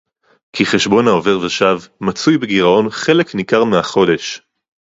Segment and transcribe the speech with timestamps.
[0.53, 4.41] כי חשבון העובר-ושב מצוי בגירעון חלק ניכר מהחודש